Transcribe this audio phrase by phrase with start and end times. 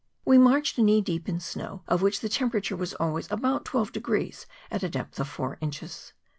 [0.25, 4.81] We marched knee deep in snow, of which the temperature was always about 12° at
[4.81, 6.13] a depth of four inches.